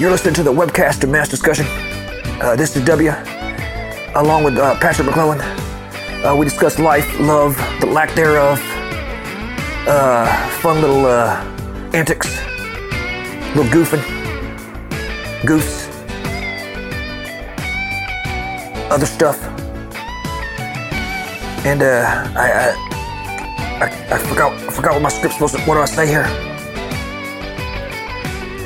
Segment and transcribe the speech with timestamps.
[0.00, 1.66] You're listening to the webcast of Mass Discussion.
[2.40, 3.10] Uh, this is W,
[4.14, 4.72] along with uh,
[5.04, 5.38] McClellan.
[6.24, 8.58] Uh, we discuss life, love, the lack thereof,
[9.86, 11.44] uh, fun little uh,
[11.92, 12.34] antics,
[13.54, 14.00] little goofing,
[15.44, 15.86] goose,
[18.90, 19.38] other stuff.
[21.66, 25.60] And uh, I, I, I, I forgot, I forgot what my script's supposed to.
[25.64, 26.49] What do I say here?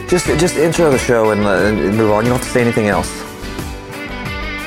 [0.08, 2.24] Just, just intro the show and, uh, and move on.
[2.24, 3.10] You don't have to say anything else.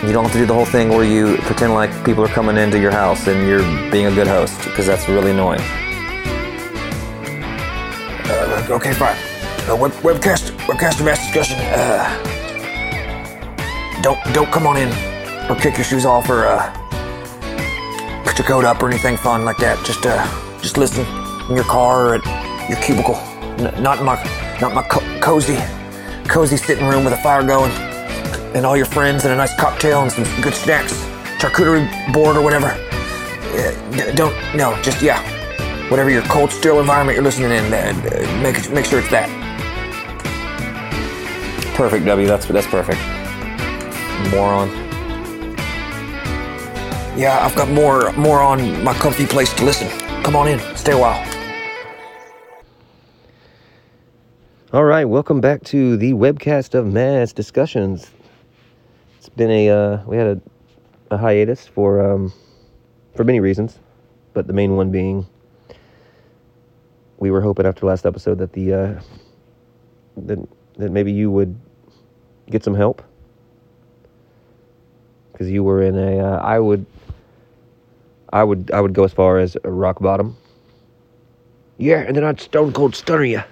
[0.04, 2.58] You don't have to do the whole thing where you pretend like people are coming
[2.58, 5.62] into your house and you're being a good host because that's really annoying.
[8.30, 9.16] Uh, okay, fine.
[9.70, 11.58] Uh, web, webcast, webcast mass discussion.
[11.60, 12.08] Uh,
[14.02, 14.90] don't, don't come on in
[15.50, 16.72] or kick your shoes off or uh,
[18.24, 19.84] put your coat up or anything fun like that.
[19.86, 20.26] Just, uh,
[20.62, 21.06] just listen
[21.50, 23.16] in your car or at your cubicle.
[23.60, 24.16] N- not in my,
[24.62, 25.58] not my co- cozy,
[26.28, 27.72] cozy sitting room with a fire going
[28.56, 30.94] and all your friends and a nice cocktail and some good snacks,
[31.40, 32.68] charcuterie board or whatever.
[32.68, 35.22] Uh, don't no, just yeah,
[35.90, 37.74] whatever your cold, still environment you're listening in.
[37.74, 39.30] Uh, make make sure it's that.
[41.76, 42.28] Perfect, W.
[42.28, 43.00] That's that's perfect.
[44.32, 44.70] Moron.
[47.16, 49.88] Yeah, I've got more more on my comfy place to listen.
[50.24, 51.37] Come on in, stay a while.
[54.74, 58.12] All right, welcome back to the webcast of Mass Discussions.
[59.18, 60.42] It's been a uh, we had a,
[61.10, 62.34] a hiatus for um,
[63.16, 63.80] for many reasons,
[64.34, 65.26] but the main one being
[67.18, 69.02] we were hoping after last episode that the uh,
[70.18, 70.46] that
[70.76, 71.58] that maybe you would
[72.50, 73.02] get some help
[75.32, 76.86] because you were in a uh, I would
[78.34, 80.36] I would I would go as far as a rock bottom.
[81.78, 83.44] Yeah, and then I'd stone cold stunner you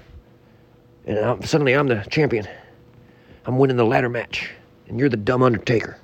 [1.06, 2.48] and I'm, suddenly I'm the champion.
[3.46, 4.50] I'm winning the ladder match,
[4.88, 5.98] and you're the dumb Undertaker.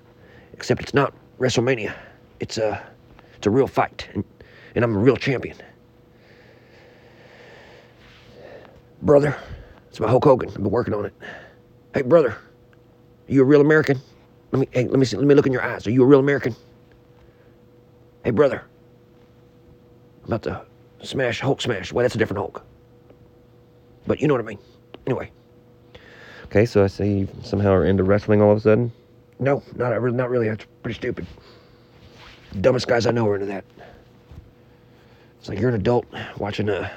[0.53, 1.93] Except it's not WrestleMania.
[2.39, 2.81] It's a,
[3.35, 4.23] it's a real fight, and,
[4.75, 5.57] and I'm a real champion.
[9.01, 9.35] Brother,
[9.89, 10.49] it's my Hulk Hogan.
[10.49, 11.13] I've been working on it.
[11.95, 12.37] Hey, brother, are
[13.27, 13.99] you a real American?
[14.51, 15.87] Let me, hey, let me see, let me look in your eyes.
[15.87, 16.55] Are you a real American?
[18.23, 18.63] Hey, brother,
[20.21, 20.65] I'm about to
[21.05, 21.91] smash Hulk smash.
[21.91, 22.63] Well, that's a different Hulk.
[24.05, 24.59] But you know what I mean.
[25.05, 25.31] Anyway.
[26.45, 28.91] Okay, so I see you somehow are into wrestling all of a sudden.
[29.39, 30.15] No, not really.
[30.15, 30.49] Not really.
[30.49, 31.25] That's pretty stupid.
[32.59, 33.63] Dumbest guys I know are into that.
[35.39, 36.05] It's like you're an adult
[36.37, 36.91] watching a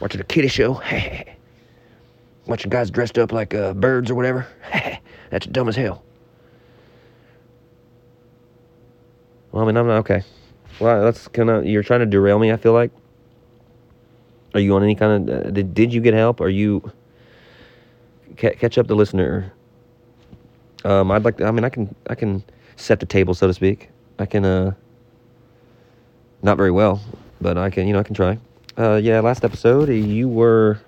[0.00, 0.80] watching a kiddie show.
[2.46, 4.46] watching guys dressed up like uh, birds or whatever.
[5.30, 6.02] That's dumb as hell.
[9.50, 10.22] Well, I mean, I'm not okay.
[10.80, 12.50] Well, that's kind of you're trying to derail me.
[12.50, 12.90] I feel like.
[14.54, 15.46] Are you on any kind of?
[15.46, 16.40] Uh, did Did you get help?
[16.40, 16.90] Are you?
[18.36, 19.52] Ca- catch up the listener.
[20.84, 21.46] Um, I'd like to.
[21.46, 21.94] I mean, I can.
[22.08, 22.42] I can
[22.76, 23.90] set the table, so to speak.
[24.18, 24.44] I can.
[24.44, 24.74] Uh.
[26.42, 27.00] Not very well,
[27.40, 27.86] but I can.
[27.86, 28.38] You know, I can try.
[28.76, 29.20] Uh, yeah.
[29.20, 30.80] Last episode, you were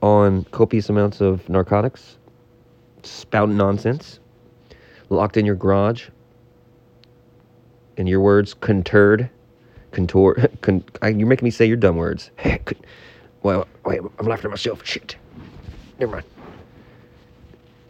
[0.00, 2.18] on copious amounts of narcotics,
[3.02, 4.20] spouting nonsense,
[5.08, 6.08] locked in your garage.
[7.96, 9.30] In your words, conturred,
[9.92, 10.48] contour.
[10.62, 12.30] Con, I, you're making me say your dumb words.
[13.42, 14.84] well, wait, I'm laughing at myself.
[14.84, 15.16] Shit.
[15.98, 16.26] Never mind.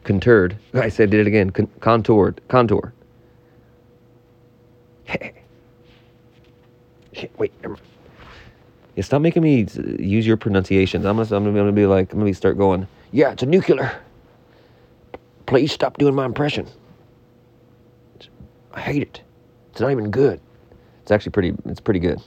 [0.04, 0.56] Contoured.
[0.75, 1.50] I said, did it again.
[1.50, 2.41] Con- contoured.
[2.48, 2.92] Contour.
[7.14, 7.53] Shit, wait.
[7.62, 7.87] Never mind.
[8.97, 11.04] Yeah, stop making me uh, use your pronunciations.
[11.04, 12.87] I'm gonna, I'm gonna, be like, I'm gonna start going.
[13.12, 14.00] Yeah, it's a nuclear.
[15.47, 16.69] Please stop doing my impression.
[18.16, 18.28] It's,
[18.72, 19.22] I hate it.
[19.72, 20.41] It's not even good.
[21.03, 21.54] It's actually pretty.
[21.66, 22.20] It's pretty good.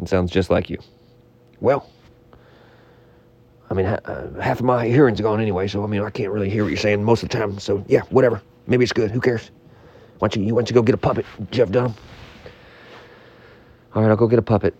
[0.00, 0.78] It sounds just like you.
[1.60, 1.90] Well,
[3.70, 6.48] I mean, uh, half of my hearing's gone anyway, so I mean, I can't really
[6.48, 7.58] hear what you're saying most of the time.
[7.58, 8.40] So yeah, whatever.
[8.66, 9.10] Maybe it's good.
[9.10, 9.50] Who cares?
[10.18, 11.94] Why don't you, why don't you go get a puppet, Jeff Dunham?
[13.94, 14.74] All right, I'll go get a puppet.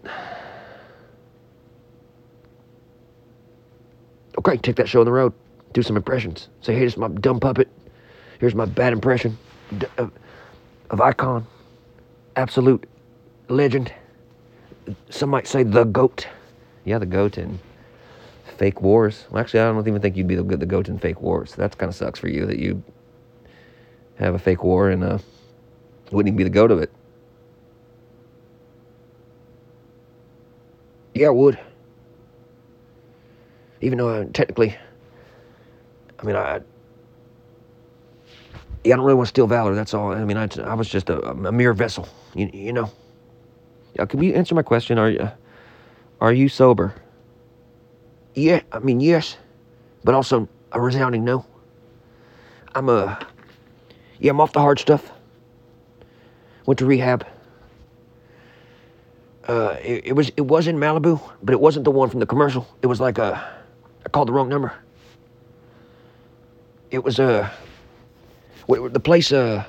[4.39, 5.33] Okay, take that show on the road.
[5.73, 6.49] Do some impressions.
[6.61, 7.69] Say, hey, this is my dumb puppet.
[8.41, 9.37] Here's my bad impression
[9.99, 10.13] of,
[10.91, 11.47] of icon,
[12.37, 12.89] absolute
[13.49, 13.93] legend.
[15.11, 16.27] Some might say the goat.
[16.85, 17.59] Yeah, the goat in
[18.59, 19.25] fake wars.
[19.31, 21.55] Well, actually, I don't even think you'd be the, the goat in fake wars.
[21.55, 22.83] That kind of sucks for you that you
[24.17, 25.19] have a fake war and uh,
[26.11, 26.93] wouldn't even be the goat of it.
[31.15, 31.59] Yeah, I would.
[33.81, 34.77] Even though I technically,
[36.19, 36.61] I mean, I,
[38.85, 39.75] yeah, I don't really want to steal valor.
[39.75, 40.13] That's all.
[40.13, 42.09] I mean, I, I was just a, a mere vessel.
[42.35, 42.91] You, you know.
[43.95, 44.99] Yeah, can you answer my question?
[44.99, 45.31] Are you,
[46.21, 46.95] are you sober?
[48.39, 49.37] Yeah, I mean, yes.
[50.05, 51.45] but also a resounding no.
[52.73, 53.19] I'm a,
[54.21, 55.11] yeah, I'm off the hard stuff.
[56.65, 57.27] Went to rehab.
[59.49, 62.27] Uh, it, it was it was in Malibu, but it wasn't the one from the
[62.27, 62.69] commercial.
[62.81, 63.43] It was like a,
[64.07, 64.73] I called the wrong number.
[66.93, 67.51] It was uh,
[68.69, 69.65] the place uh,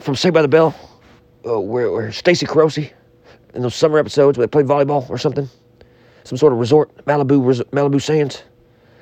[0.00, 0.74] from Saved by the Bell,
[1.46, 2.90] uh, where, where Stacey Carosi,
[3.54, 5.48] in those summer episodes where they played volleyball or something,
[6.30, 8.44] some sort of resort, Malibu res- Malibu Sands.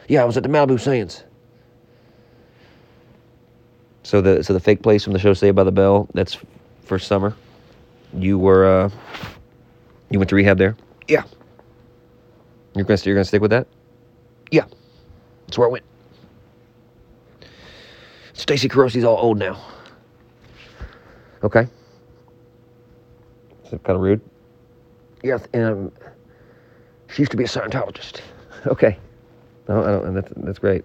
[0.08, 1.24] Yeah, I was at the Malibu Sands.
[4.02, 6.08] So the so the fake place from the show Saved by the Bell.
[6.14, 6.38] That's
[6.84, 7.36] for summer.
[8.14, 8.90] You were uh,
[10.08, 10.74] you went to rehab there.
[11.06, 11.24] Yeah,
[12.74, 13.66] You're gonna you're gonna stick with that.
[14.50, 14.64] yeah,
[15.46, 15.84] that's where I went.
[18.32, 19.60] Stacey Carosi's all old now.
[21.42, 21.66] Okay.
[23.66, 24.22] Is it kind of rude?
[25.22, 25.92] Yeah, and um,
[27.12, 28.20] she used to be a Scientologist.
[28.66, 28.98] Okay.
[29.68, 30.14] No, I don't.
[30.14, 30.84] That's that's great.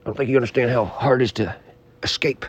[0.00, 1.56] I don't think you understand how hard it is to
[2.02, 2.44] escape.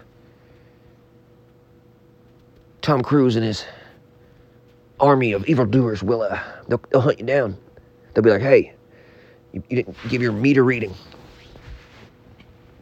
[2.81, 3.65] Tom Cruise and his
[4.99, 7.57] army of evildoers will uh, they'll, they'll hunt you down.
[8.13, 8.73] They'll be like, "Hey,
[9.53, 10.93] you, you didn't give your meter reading.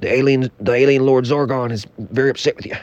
[0.02, 2.76] The alien, the alien Lord Zorgon is very upset with you."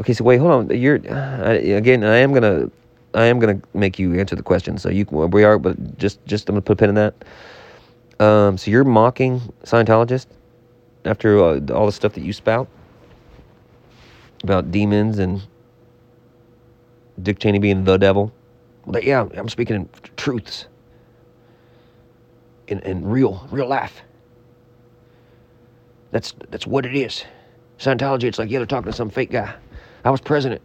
[0.00, 0.76] Okay, so wait, hold on.
[0.76, 2.02] You're uh, again.
[2.02, 2.70] I am gonna,
[3.14, 4.78] I am gonna make you answer the question.
[4.78, 7.14] So you, we are, but just, just I'm gonna put a pin in that.
[8.20, 10.26] Um, so you're mocking Scientologists
[11.04, 12.68] after uh, all the stuff that you spout
[14.42, 15.42] about demons and
[17.22, 18.32] Dick Cheney being the devil.
[19.00, 20.66] Yeah, I'm speaking in truths.
[22.68, 24.02] In, in real, real life.
[26.10, 27.24] That's that's what it is.
[27.78, 29.54] Scientology, it's like yeah, they're talking to some fake guy.
[30.04, 30.62] I was president.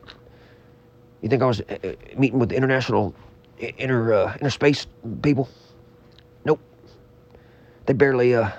[1.28, 3.14] You think I was uh, uh, meeting with the international
[3.62, 4.88] i- inter uh, interspace
[5.22, 5.50] people?
[6.46, 6.62] Nope.
[7.86, 8.50] They barely uh,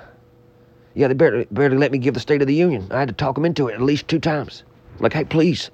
[0.92, 2.86] yeah, they barely barely let me give the State of the Union.
[2.90, 4.64] I had to talk them into it at least two times.
[5.00, 5.70] Like, hey, please,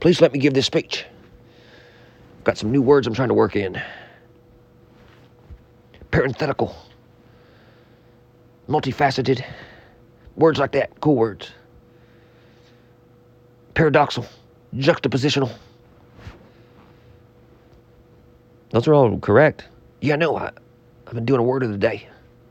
[0.00, 1.06] please let me give this speech.
[2.44, 3.80] Got some new words I'm trying to work in.
[6.10, 6.76] Parenthetical.
[8.68, 9.42] Multifaceted.
[10.36, 11.00] Words like that.
[11.00, 11.50] Cool words.
[13.74, 14.26] Paradoxal.
[14.76, 15.50] Juxtapositional.
[18.70, 19.64] Those are all correct.
[20.00, 20.36] Yeah, I know.
[20.36, 20.50] I,
[21.06, 22.06] I've been doing a word of the day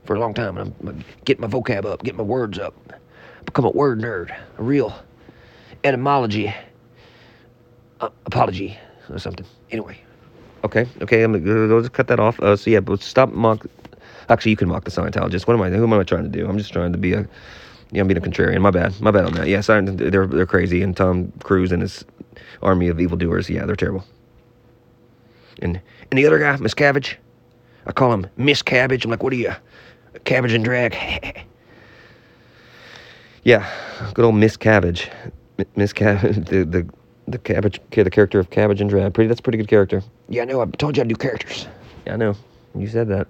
[0.06, 2.74] for a long time, and I'm, I'm getting my vocab up, getting my words up.
[3.46, 4.94] Become a word nerd, a real
[5.84, 6.54] etymology
[8.02, 8.78] uh, apology
[9.10, 9.46] or something.
[9.72, 9.98] Anyway,
[10.66, 12.38] Okay, okay, I'm gonna go just cut that off.
[12.42, 13.66] Uh, so yeah, but stop mock.
[14.28, 15.48] Actually, you can mock the Scientologists.
[15.48, 15.70] What am I?
[15.70, 16.48] Who am I trying to do?
[16.48, 17.28] I'm just trying to be a.
[17.92, 18.60] Yeah, I'm being a contrarian.
[18.62, 19.00] My bad.
[19.00, 19.48] My bad on that.
[19.48, 22.04] Yeah, Scient- they're they're crazy, and Tom Cruise and his
[22.62, 23.50] army of evildoers.
[23.50, 24.04] Yeah, they're terrible.
[25.62, 25.80] And
[26.12, 27.18] and the other guy, Miss Cabbage,
[27.86, 29.06] I call him Miss Cabbage.
[29.06, 29.54] I'm like, what are you,
[30.26, 30.96] cabbage and drag?
[33.44, 33.66] Yeah,
[34.14, 35.10] good old Miss Cabbage,
[35.78, 36.90] Miss Cabbage, the the
[37.28, 39.14] the cabbage, the character of Cabbage and Drag.
[39.14, 39.28] Pretty.
[39.30, 40.04] That's a pretty good character.
[40.28, 40.62] yeah, I know.
[40.62, 41.68] I told you I do characters.
[42.06, 42.36] Yeah, I know.
[42.76, 43.28] You said that.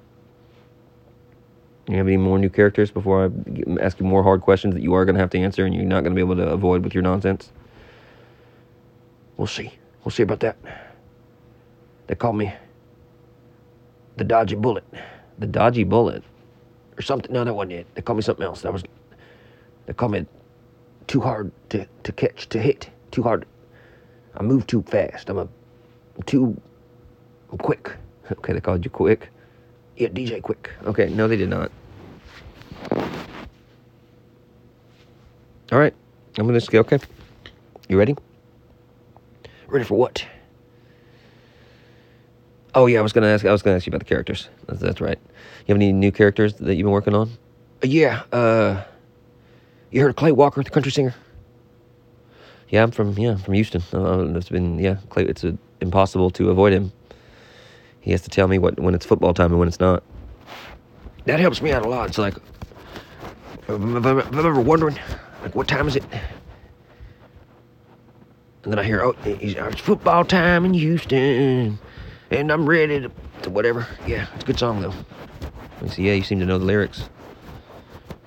[1.87, 4.93] You have any more new characters before I ask you more hard questions that you
[4.93, 6.83] are going to have to answer and you're not going to be able to avoid
[6.83, 7.51] with your nonsense?
[9.37, 9.73] We'll see.
[10.03, 10.57] We'll see about that.
[12.09, 12.51] They call me
[14.17, 14.83] the dodgy bullet
[15.37, 16.23] The dodgy bullet.
[16.97, 17.31] or something.
[17.31, 17.87] No, that wasn't it.
[17.93, 18.61] They call me something else.
[18.63, 18.83] That was.
[19.85, 20.25] They call me
[21.05, 22.89] too hard to, to catch, to hit.
[23.11, 23.45] Too hard.
[24.35, 25.29] I move too fast.
[25.29, 25.41] I'm a.
[26.17, 26.59] I'm too.
[27.51, 27.91] I'm quick.
[28.31, 29.29] Okay, they called you quick.
[29.97, 30.69] Yeah, DJ Quik.
[30.85, 31.71] Okay, no, they did not.
[35.71, 35.93] All right,
[36.37, 36.71] I'm to just.
[36.73, 36.99] Okay,
[37.87, 38.15] you ready?
[39.67, 40.23] Ready for what?
[42.79, 43.45] Oh yeah, I was going to ask.
[43.45, 44.47] I was to ask you about the characters.
[44.67, 45.19] That's, that's right.
[45.67, 47.29] You have any new characters that you've been working on?
[47.83, 48.23] Uh, yeah.
[48.31, 48.83] Uh.
[49.91, 51.13] You heard of Clay Walker, the country singer?
[52.69, 53.83] Yeah, I'm from yeah from Houston.
[53.93, 56.93] Uh, it's been yeah, Clay, it's uh impossible to avoid him.
[57.99, 60.01] He has to tell me what when it's football time and when it's not.
[61.25, 62.07] That helps me out a lot.
[62.07, 62.35] It's like,
[63.67, 64.97] if I'm, ever wondering,
[65.41, 66.03] like, what time is it?
[68.63, 71.77] And then I hear, oh, it's football time in Houston,
[72.31, 73.11] and I'm ready to,
[73.43, 73.87] to whatever.
[74.05, 74.93] Yeah, it's a good song though.
[75.81, 77.09] I see, yeah, you seem to know the lyrics.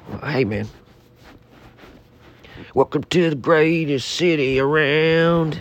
[0.08, 0.68] Well, hey, man.
[2.74, 5.60] Welcome to the greatest city around.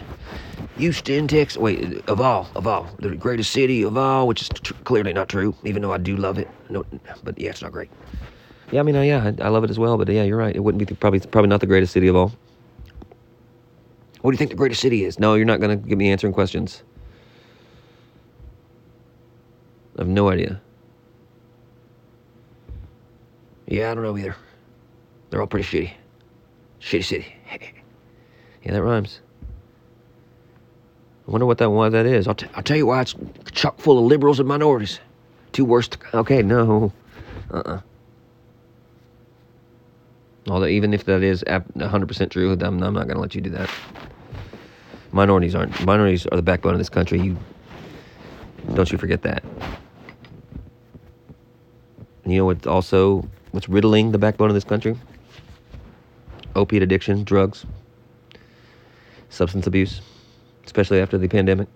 [0.78, 1.58] Houston, Texas.
[1.62, 2.88] Wait, of all, of all.
[3.00, 6.16] The greatest city of all, which is tr- clearly not true, even though I do
[6.16, 6.50] love it.
[6.70, 6.86] No,
[7.24, 7.90] but yeah, it's not great.
[8.72, 9.98] Yeah, I mean, uh, yeah, I, I love it as well.
[9.98, 10.56] But yeah, you're right.
[10.56, 12.32] It wouldn't be the, probably probably not the greatest city of all.
[14.22, 15.20] What do you think the greatest city is?
[15.20, 16.84] No, you're not gonna get me answering questions.
[19.98, 20.62] I have no idea.
[23.68, 24.36] Yeah, I don't know either.
[25.30, 25.92] They're all pretty shitty.
[26.82, 27.36] Shitty city.
[28.64, 29.22] Yeah, that rhymes.
[31.28, 32.28] I wonder what that why that is.
[32.28, 33.16] I'll, t- I'll tell you why it's
[33.54, 35.00] chock full of liberals and minorities.
[35.52, 35.98] Two worst.
[36.14, 36.94] Okay, no.
[37.50, 37.80] Uh-uh.
[40.48, 43.42] Although even if that is ap- 100% true, I'm, I'm not going to let you
[43.42, 43.70] do that.
[45.12, 45.84] Minorities aren't.
[45.86, 47.20] Minorities are the backbone of this country.
[47.20, 47.38] You
[48.74, 49.44] don't you forget that.
[52.32, 52.66] You know what?
[52.66, 54.96] Also, what's riddling the backbone of this country?
[56.56, 57.66] Opiate addiction, drugs,
[59.30, 60.02] substance abuse,
[60.66, 61.68] especially after the pandemic.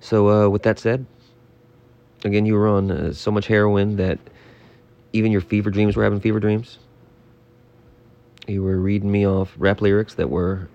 [0.00, 1.06] So, uh, with that said,
[2.24, 4.18] again, you were on uh, so much heroin that
[5.12, 6.78] even your fever dreams were having fever dreams.
[8.46, 10.68] You were reading me off rap lyrics that were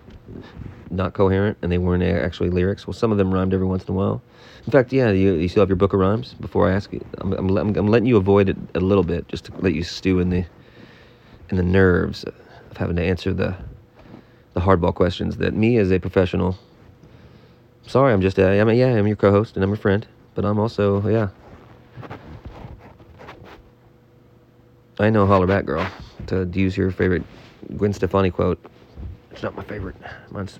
[0.93, 2.87] not coherent and they weren't actually lyrics.
[2.87, 4.21] Well, some of them rhymed every once in a while.
[4.65, 6.35] In fact, yeah, you, you still have your book of rhymes.
[6.35, 9.45] Before I ask you, I'm, I'm, I'm, letting you avoid it a little bit just
[9.45, 10.45] to let you stew in the
[11.49, 13.55] in the nerves of having to answer the
[14.53, 16.57] the hardball questions that me as a professional.
[17.85, 20.45] Sorry, I'm just a, I mean, yeah, I'm your co-host and I'm your friend, but
[20.45, 21.29] I'm also yeah.
[24.99, 25.85] I know holler back, girl.
[26.27, 27.23] To use your favorite
[27.77, 28.63] Gwen Stefani quote.
[29.33, 29.95] It's not my favorite.
[30.29, 30.57] Mine's,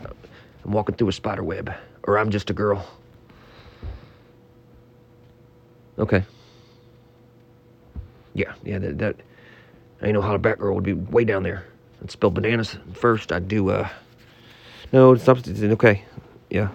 [0.66, 1.72] I'm walking through a spider web,
[2.04, 2.86] or I'm just a girl.
[6.00, 6.24] Okay.
[8.34, 9.16] Yeah, yeah, that, that
[10.02, 11.66] I know holler back girl would be way down there.
[12.02, 13.32] I'd spill bananas first.
[13.32, 13.88] I'd do, uh,
[14.92, 15.48] No, it's not.
[15.48, 16.04] It's okay.
[16.50, 16.70] Yeah.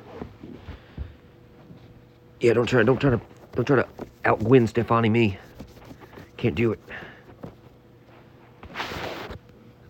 [2.40, 3.20] yeah, don't try, don't try to,
[3.54, 3.88] don't try to
[4.24, 5.36] out Gwen Stefani me.
[6.36, 6.78] Can't do it.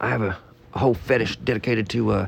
[0.00, 0.38] I have a,
[0.74, 2.26] a whole fetish dedicated to uh,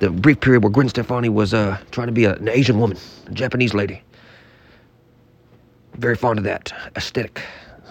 [0.00, 2.96] the brief period where Gwen Stefani was uh, trying to be a, an Asian woman,
[3.26, 4.02] a Japanese lady.
[5.94, 7.42] Very fond of that aesthetic.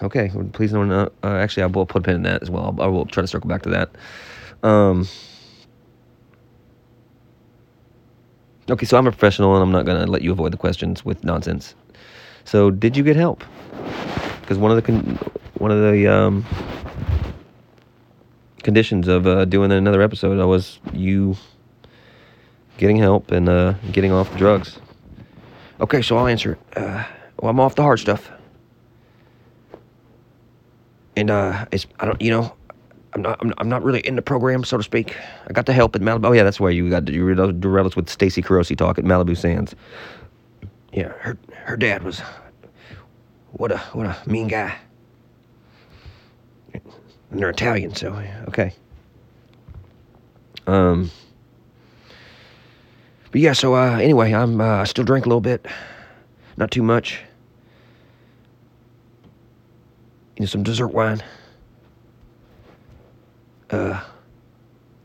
[0.02, 0.30] Okay.
[0.52, 0.90] Please don't.
[0.90, 2.76] Uh, actually, I will put a pin in that as well.
[2.80, 3.90] I will try to circle back to that.
[4.62, 5.06] Um,
[8.70, 11.22] okay, so I'm a professional, and I'm not gonna let you avoid the questions with
[11.24, 11.74] nonsense.
[12.44, 13.44] So, did you get help?
[14.40, 15.18] Because one of the con-
[15.58, 16.44] one of the um,
[18.62, 21.36] conditions of uh, doing another episode I was you
[22.78, 24.78] getting help and uh, getting off the drugs.
[25.80, 26.58] Okay, so I'll answer it.
[26.76, 27.04] Uh,
[27.40, 28.30] well, I'm off the hard stuff.
[31.16, 32.54] And uh, it's I don't you know,
[33.12, 35.16] I'm not I'm, I'm not really in the program so to speak.
[35.46, 36.28] I got the help at Malibu.
[36.28, 39.36] Oh yeah, that's where you got you were relative with Stacey Carosi talk at Malibu
[39.36, 39.74] Sands.
[40.92, 42.20] Yeah, her her dad was
[43.52, 44.74] what a what a mean guy.
[47.32, 48.12] And they're Italian, so
[48.48, 48.74] Okay.
[50.66, 51.10] Um.
[53.30, 55.66] But yeah, so uh, anyway, I'm uh, I still drink a little bit,
[56.58, 57.22] not too much.
[60.36, 61.22] You know, some dessert wine.
[63.70, 63.98] Uh,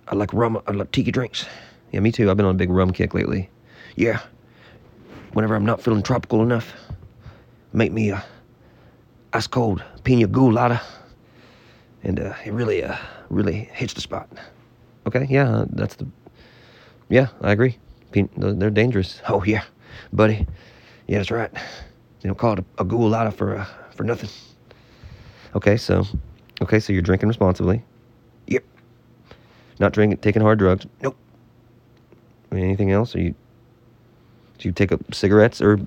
[0.09, 0.61] I like rum.
[0.67, 1.45] I like tiki drinks.
[1.93, 2.29] Yeah, me too.
[2.29, 3.49] I've been on a big rum kick lately.
[3.95, 4.19] Yeah.
[5.31, 6.73] Whenever I'm not feeling tropical enough,
[7.71, 8.23] make me a
[9.31, 10.81] ice cold pina colada,
[12.07, 12.95] and uh, it really uh
[13.29, 14.27] really hits the spot.
[15.05, 16.07] Okay, yeah, that's the.
[17.09, 17.77] Yeah, I agree.
[18.37, 19.21] They're dangerous.
[19.29, 19.63] Oh yeah,
[20.11, 20.47] buddy.
[21.07, 21.51] Yeah, that's right.
[22.21, 24.29] You don't call it a, a goulada for uh, for nothing.
[25.55, 26.05] Okay, so,
[26.61, 27.83] okay, so you're drinking responsibly,
[28.47, 28.63] Yep.
[29.79, 30.85] not drinking, taking hard drugs.
[31.01, 31.17] Nope.
[32.51, 33.15] Anything else?
[33.15, 33.33] Are you?
[34.57, 35.79] Do you take up cigarettes or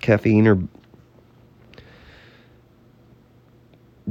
[0.00, 0.58] caffeine or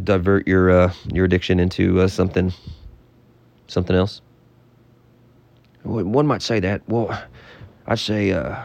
[0.03, 2.53] divert your uh, your addiction into uh, something
[3.67, 4.21] something else?
[5.83, 6.81] One might say that.
[6.87, 7.17] Well,
[7.87, 8.55] I'd say uh,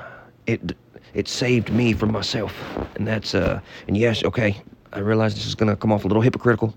[0.47, 0.77] it
[1.15, 2.53] it saved me from myself,
[2.97, 4.61] and that's uh, and yes, okay.
[4.93, 6.75] I realize this is gonna come off a little hypocritical,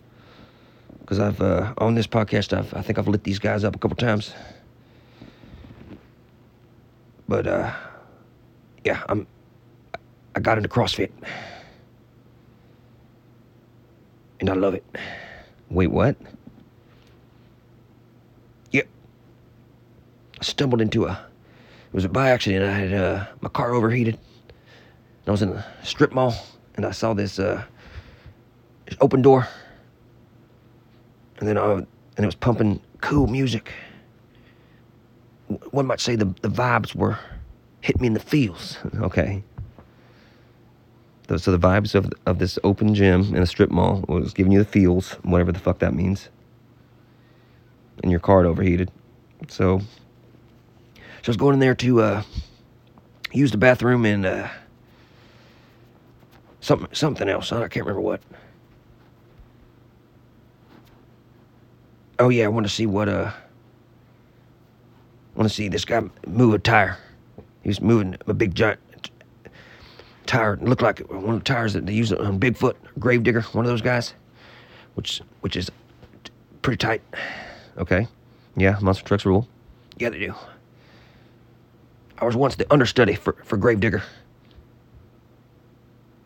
[1.02, 3.80] because I've uh, on this podcast, I've I think I've lit these guys up a
[3.80, 4.34] couple times,
[7.28, 7.72] but uh,
[8.84, 9.28] yeah, I'm
[10.36, 11.12] I got into CrossFit,
[14.40, 14.86] and I love it.
[15.70, 16.16] Wait, what?
[18.72, 18.88] Yep.
[20.40, 21.12] I stumbled into a.
[21.12, 22.66] It was a by accident.
[22.66, 24.16] I had uh, my car overheated.
[24.16, 26.36] And I was in a strip mall,
[26.76, 27.64] and I saw this, uh,
[28.86, 29.48] this open door.
[31.40, 33.72] And then I, and it was pumping cool music.
[35.72, 37.18] One might say the the vibes were
[37.82, 38.78] hit me in the feels.
[38.96, 39.44] Okay.
[41.36, 44.60] So the vibes of of this open gym in a strip mall was giving you
[44.60, 46.30] the feels, whatever the fuck that means.
[48.02, 48.90] And your car overheated.
[49.50, 49.82] So
[51.28, 52.24] So I was going in there to uh,
[53.34, 54.48] use the bathroom and uh,
[56.62, 57.52] something something else.
[57.52, 58.22] I can't remember what.
[62.20, 63.32] Oh yeah, I want to see what uh.
[65.36, 66.98] I want to see this guy move a tire.
[67.62, 68.80] He was moving a big giant
[70.28, 70.58] tire.
[70.62, 73.82] Looked like one of the tires that they use on Bigfoot, Gravedigger, one of those
[73.82, 74.14] guys,
[74.96, 75.72] which which is
[76.62, 77.02] pretty tight.
[77.78, 78.08] Okay.
[78.56, 79.48] Yeah, monster trucks rule.
[79.98, 80.34] Yeah, they do.
[82.20, 84.04] I was once the understudy for for Gravedigger.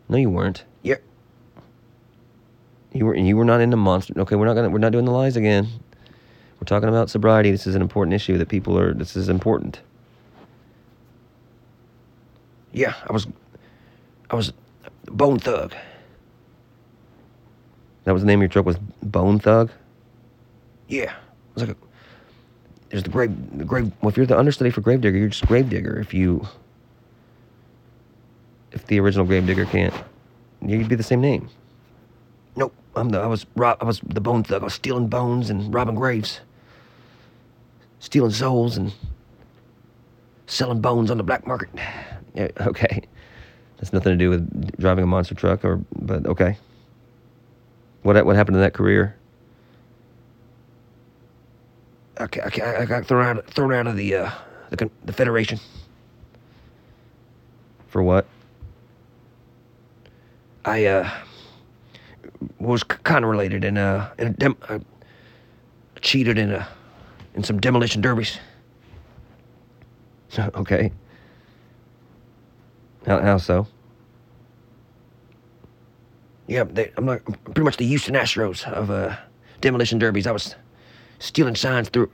[0.08, 0.64] No, you weren't.
[0.82, 0.96] Yeah.
[2.92, 4.12] You were you were not into monster.
[4.18, 5.68] Okay, we're not gonna we're not doing the lies again.
[6.60, 7.50] We're talking about sobriety.
[7.50, 8.94] This is an important issue that people are.
[8.94, 9.80] This is important.
[12.72, 13.26] Yeah, I was
[14.32, 14.52] I was
[15.04, 15.74] Bone Thug.
[18.04, 19.70] That was the name of your truck was Bone Thug.
[20.88, 21.12] Yeah.
[21.12, 21.80] It was like a
[22.88, 25.98] there's the grave the grave Well, if you're the understudy for Gravedigger, you're just Gravedigger.
[25.98, 26.46] If you
[28.70, 29.94] if the original Gravedigger can't,
[30.60, 31.48] you'd be the same name.
[32.56, 32.74] Nope.
[32.96, 34.62] I'm the I was rob I was the bone thug.
[34.62, 36.40] I was stealing bones and robbing graves.
[37.98, 38.92] Stealing souls and
[40.46, 41.68] selling bones on the black market.
[42.34, 43.02] Yeah, okay.
[43.82, 46.56] That's nothing to do with driving a monster truck, or but okay.
[48.02, 49.16] What what happened to that career?
[52.20, 54.30] Okay, ca- I, got thrown out thrown out of the uh
[54.70, 55.58] the, the federation.
[57.88, 58.24] For what?
[60.64, 61.10] I uh
[62.60, 64.78] was kind of related and uh in a dem- I
[66.00, 66.68] cheated in a
[67.34, 68.38] in some demolition derbies.
[70.38, 70.92] okay.
[73.06, 73.66] How how so?
[76.46, 79.16] Yeah, they, I'm like I'm pretty much the Houston Astros of uh
[79.60, 80.26] demolition derbies.
[80.26, 80.54] I was
[81.18, 82.10] stealing signs through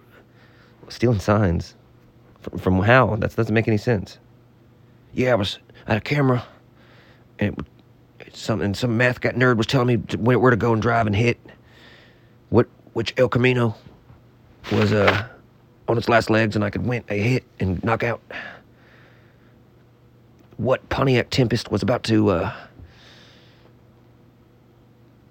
[0.88, 1.74] Stealing signs.
[2.40, 3.16] From, from how?
[3.16, 4.18] That doesn't make any sense.
[5.12, 6.44] Yeah, I was I had a camera,
[7.38, 7.66] and
[8.20, 10.80] it, some and some math got nerd was telling me where, where to go and
[10.80, 11.38] drive and hit.
[12.50, 13.74] What which El Camino
[14.72, 15.26] was uh
[15.88, 18.20] on its last legs, and I could win a hit and knock out.
[20.58, 22.52] What Pontiac Tempest was about to uh,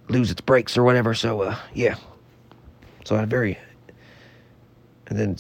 [0.09, 1.13] lose its brakes or whatever.
[1.13, 1.95] So uh, yeah,
[3.05, 3.57] so I very.
[5.07, 5.37] And then,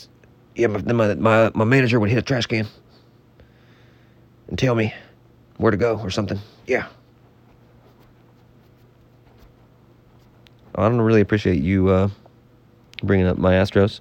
[0.55, 2.67] yeah, my, my my my manager would hit a trash can
[4.47, 4.93] and tell me
[5.57, 6.39] where to go or something.
[6.65, 6.87] Yeah.
[10.75, 12.09] I don't really appreciate you uh,
[13.01, 13.99] bringing up my Astros.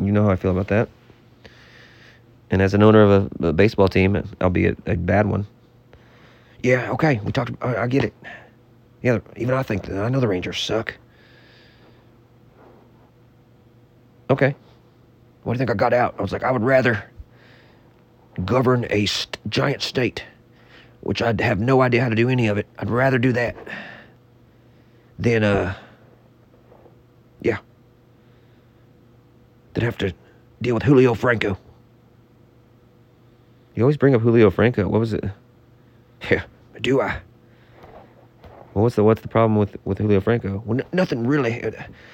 [0.00, 0.88] You know how I feel about that.
[2.50, 5.46] And as an owner of a, a baseball team, albeit a bad one,
[6.62, 7.20] Yeah, okay.
[7.24, 7.52] We talked.
[7.60, 8.14] I, I get it.
[9.02, 10.94] Yeah, even I think I know the Rangers suck.
[14.30, 14.54] okay.
[15.44, 16.14] What do you think I got out?
[16.18, 17.02] I was like, I would rather
[18.44, 20.22] govern a st- giant state,
[21.00, 22.66] which I'd have no idea how to do any of it.
[22.78, 23.56] I'd rather do that
[25.18, 25.74] than, uh,
[27.40, 27.58] yeah,
[29.72, 30.12] than have to
[30.60, 31.56] deal with Julio Franco.
[33.78, 34.88] You always bring up Julio Franco.
[34.88, 35.22] What was it?
[36.28, 36.42] Yeah,
[36.80, 37.20] do I?
[38.74, 40.64] Well, what's the what's the problem with with Julio Franco?
[40.66, 41.62] Well, n- nothing really.